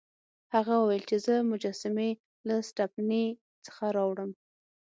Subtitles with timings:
[0.53, 2.09] هغه وویل چې زه مجسمې
[2.47, 3.25] له سټپني
[3.65, 4.31] څخه راوړم.